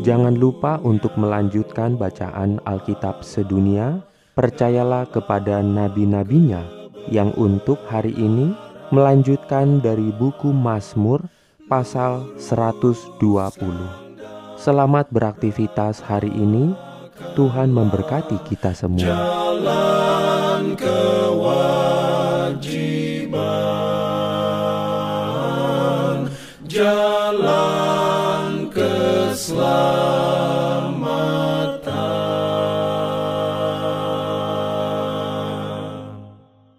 [0.00, 4.00] Jangan lupa untuk melanjutkan bacaan Alkitab sedunia.
[4.32, 6.64] Percayalah kepada nabi-nabinya
[7.12, 8.56] yang untuk hari ini
[8.88, 11.28] melanjutkan dari buku Mazmur
[11.68, 13.20] pasal 120.
[14.56, 16.72] Selamat beraktivitas hari ini.
[17.36, 19.04] Tuhan memberkati kita semua.
[19.04, 20.72] Jalan
[29.52, 29.99] love.